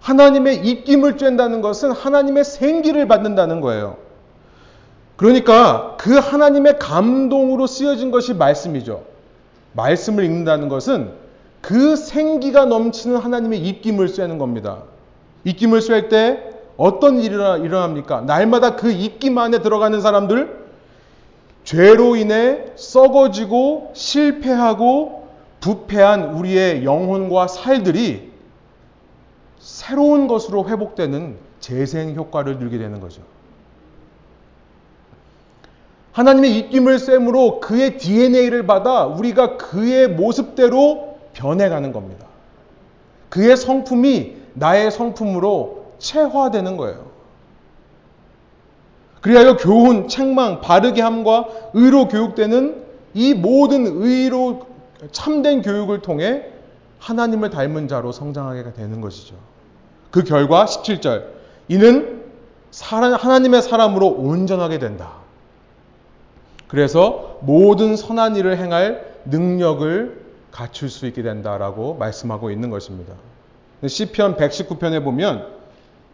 [0.00, 3.96] 하나님의 입김을 쬐다는 것은 하나님의 생기를 받는다는 거예요.
[5.16, 9.02] 그러니까 그 하나님의 감동으로 쓰여진 것이 말씀이죠.
[9.74, 11.12] 말씀을 읽는다는 것은
[11.60, 14.78] 그 생기가 넘치는 하나님의 입김을 쐬는 겁니다.
[15.44, 16.42] 입김을 쐴 때
[16.76, 18.22] 어떤 일이 일어납니까?
[18.22, 20.60] 날마다 그 입김 안에 들어가는 사람들
[21.64, 25.28] 죄로 인해 썩어지고 실패하고
[25.60, 28.29] 부패한 우리의 영혼과 살들이
[29.70, 33.22] 새로운 것으로 회복되는 재생 효과를 누리게 되는 거죠.
[36.10, 42.26] 하나님의 입김을 쐰으로 그의 DNA를 받아 우리가 그의 모습대로 변해가는 겁니다.
[43.28, 47.08] 그의 성품이 나의 성품으로 체화되는 거예요.
[49.20, 54.66] 그리하여 교훈, 책망, 바르게 함과 의로 교육되는 이 모든 의로
[55.12, 56.46] 참된 교육을 통해
[56.98, 59.36] 하나님을 닮은 자로 성장하게 되는 것이죠.
[60.10, 61.24] 그 결과 17절.
[61.68, 62.22] 이는
[62.72, 65.12] 하나님의 사람으로 온전하게 된다.
[66.68, 70.20] 그래서 모든 선한 일을 행할 능력을
[70.52, 73.14] 갖출 수 있게 된다라고 말씀하고 있는 것입니다.
[73.86, 75.46] 시편 119편에 보면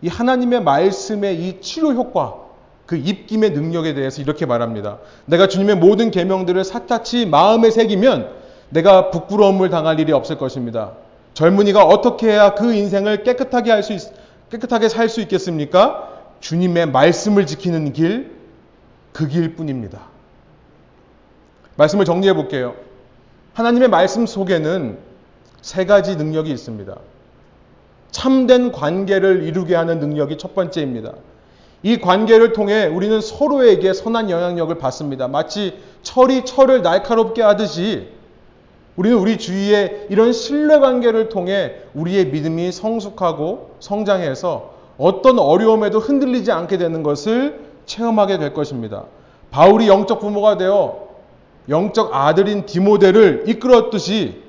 [0.03, 2.35] 이 하나님의 말씀의 이 치료 효과,
[2.87, 4.99] 그 입김의 능력에 대해서 이렇게 말합니다.
[5.25, 8.31] 내가 주님의 모든 계명들을 사타치 마음에 새기면
[8.71, 10.93] 내가 부끄러움을 당할 일이 없을 것입니다.
[11.37, 13.93] 젊은이가 어떻게 해야 그 인생을 깨끗하게 할 수
[14.51, 16.09] 깨끗하게 살 수 있겠습니까?
[16.41, 18.31] 주님의 말씀을 지키는 길,
[19.13, 20.01] 그 길뿐입니다.
[21.77, 22.75] 말씀을 정리해 볼게요.
[23.53, 24.97] 하나님의 말씀 속에는
[25.61, 26.97] 세 가지 능력이 있습니다.
[28.13, 31.13] 참된 관계를 이루게 하는 능력이 첫 번째입니다.
[31.83, 35.29] 이 관계를 통해 우리는 서로에게 선한 영향력을 받습니다.
[35.29, 38.16] 마치 철이 철을 날카롭게 하듯이
[38.97, 46.79] 우리는 우리 주위에 이런 신뢰 관계를 통해 우리의 믿음이 성숙하고 성장해서 어떤 어려움에도 흔들리지 않게
[46.79, 49.05] 되는 것을 체험하게 될 것입니다.
[49.51, 51.07] 바울이 영적 부모가 되어
[51.69, 54.43] 영적 아들인 디모데를 이끌었듯이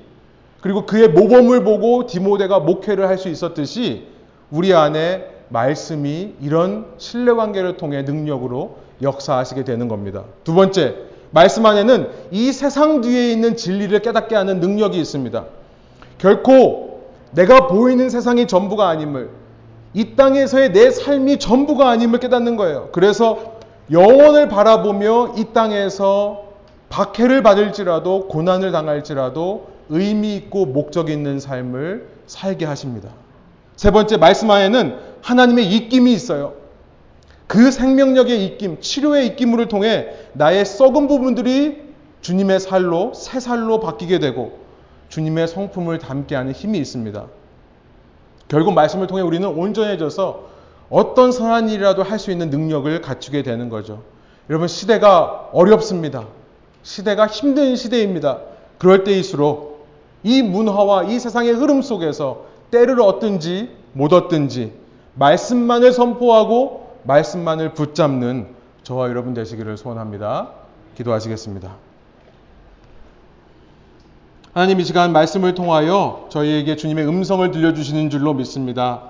[0.60, 4.06] 그리고 그의 모범을 보고 디모데가 목회를 할 수 있었듯이
[4.50, 10.24] 우리 안에 말씀이 이런 신뢰관계를 통해 능력으로 역사하시게 되는 겁니다.
[10.44, 10.94] 두 번째,
[11.30, 15.44] 말씀 안에는 이 세상 뒤에 있는 진리를 깨닫게 하는 능력이 있습니다.
[16.18, 17.02] 결코
[17.32, 19.30] 내가 보이는 세상이 전부가 아님을,
[19.94, 22.88] 이 땅에서의 내 삶이 전부가 아님을 깨닫는 거예요.
[22.92, 23.58] 그래서
[23.90, 26.44] 영혼을 바라보며 이 땅에서
[26.88, 33.10] 박해를 받을지라도 고난을 당할지라도 의미 있고 목적 있는 삶을 살게 하십니다.
[33.76, 36.54] 세 번째 말씀 안에는 하나님의 입김이 있어요.
[37.48, 41.82] 그 생명력의 입김, 치료의 입김을 통해 나의 썩은 부분들이
[42.20, 44.58] 주님의 살로 새 살로 바뀌게 되고
[45.08, 47.26] 주님의 성품을 담게 하는 힘이 있습니다.
[48.48, 50.46] 결국 말씀을 통해 우리는 온전해져서
[50.90, 54.02] 어떤 선한 일이라도 할 수 있는 능력을 갖추게 되는 거죠.
[54.50, 56.26] 여러분 시대가 어렵습니다.
[56.82, 58.40] 시대가 힘든 시대입니다.
[58.78, 59.86] 그럴 때일수록
[60.22, 64.72] 이 문화와 이 세상의 흐름 속에서 때를 얻든지 못 얻든지
[65.14, 68.48] 말씀만을 선포하고 말씀만을 붙잡는
[68.82, 70.50] 저와 여러분 되시기를 소원합니다.
[70.94, 71.74] 기도하시겠습니다.
[74.52, 79.02] 하나님 이 시간 말씀을 통하여 저희에게 주님의 음성을 들려주시는 줄로 믿습니다.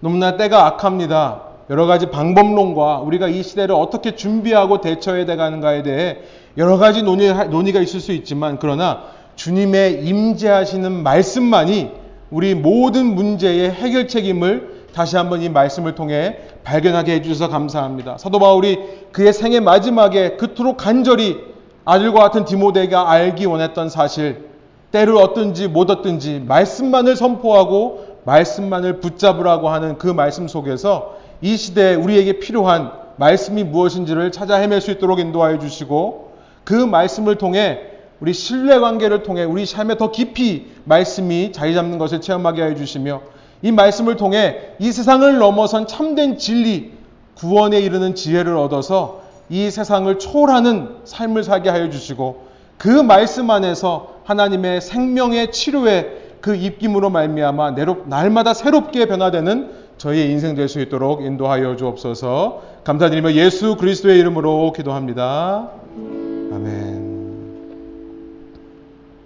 [0.00, 1.42] 너무나 때가 악합니다.
[1.70, 6.18] 여러 가지 방법론과 우리가 이 시대를 어떻게 준비하고 대처해야 되는가에 대해
[6.58, 9.04] 여러 가지 논의, 논의가 있을 수 있지만 그러나
[9.36, 11.90] 주님의 임재하시는 말씀만이
[12.30, 18.18] 우리 모든 문제의 해결 책임을 다시 한번 이 말씀을 통해 발견하게 해주셔서 감사합니다.
[18.18, 18.78] 사도 바울이
[19.12, 21.38] 그의 생의 마지막에 그토록 간절히
[21.84, 24.48] 아들과 같은 디모데가 알기 원했던 사실,
[24.90, 32.38] 때를 얻든지 못 얻든지 말씀만을 선포하고 말씀만을 붙잡으라고 하는 그 말씀 속에서 이 시대에 우리에게
[32.38, 36.32] 필요한 말씀이 무엇인지를 찾아 헤맬 수 있도록 인도하여 주시고
[36.64, 37.80] 그 말씀을 통해
[38.20, 43.20] 우리 신뢰 관계를 통해 우리 삶에 더 깊이 말씀이 자리 잡는 것을 체험하게 해 주시며
[43.64, 46.92] 이 말씀을 통해 이 세상을 넘어선 참된 진리,
[47.34, 52.44] 구원에 이르는 지혜를 얻어서 이 세상을 초월하는 삶을 살게 하여 주시고
[52.76, 60.68] 그 말씀 안에서 하나님의 생명의 치료의 그 입김으로 말미암아 날마다 새롭게 변화되는 저희의 인생 될
[60.68, 62.62] 수 있도록 인도하여 주옵소서.
[62.84, 65.70] 감사드리며 예수 그리스도의 이름으로 기도합니다.